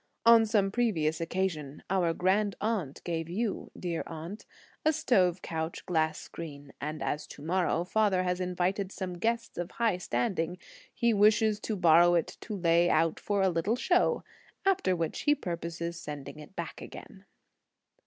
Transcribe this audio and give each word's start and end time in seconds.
On 0.25 0.47
some 0.47 0.71
previous 0.71 1.21
occasion, 1.21 1.83
our 1.87 2.11
grand 2.11 2.55
aunt 2.59 3.03
gave 3.03 3.29
you, 3.29 3.69
dear 3.79 4.01
aunt, 4.07 4.47
a 4.83 4.91
stove 4.93 5.43
couch 5.43 5.85
glass 5.85 6.17
screen, 6.19 6.73
and 6.81 7.03
as 7.03 7.27
to 7.27 7.43
morrow 7.43 7.83
father 7.83 8.23
has 8.23 8.41
invited 8.41 8.91
some 8.91 9.19
guests 9.19 9.59
of 9.59 9.69
high 9.69 9.99
standing, 9.99 10.57
he 10.91 11.13
wishes 11.13 11.59
to 11.59 11.75
borrow 11.75 12.15
it 12.15 12.37
to 12.41 12.55
lay 12.55 12.87
it 12.87 12.89
out 12.89 13.19
for 13.19 13.43
a 13.43 13.49
little 13.49 13.75
show; 13.75 14.23
after 14.65 14.95
which 14.95 15.19
he 15.21 15.35
purposes 15.35 15.99
sending 16.01 16.39
it 16.39 16.55
back 16.55 16.81
again." 16.81 17.25